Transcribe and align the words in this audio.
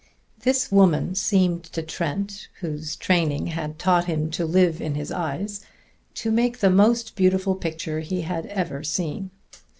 This 0.39 0.71
woman 0.71 1.13
seemed 1.13 1.63
to 1.65 1.83
Trent, 1.83 2.47
whose 2.61 2.95
training 2.95 3.45
had 3.53 3.77
taught 3.77 4.05
him 4.05 4.31
to 4.31 4.47
live 4.47 4.81
in 4.81 4.95
his 4.95 5.11
eyes, 5.11 5.61
to 6.15 6.31
make 6.31 6.57
the 6.57 6.71
most 6.71 7.15
beautiful 7.15 7.53
picture 7.53 7.99
he 7.99 8.21
had 8.23 8.47
ever 8.47 8.83
seen. 8.83 9.29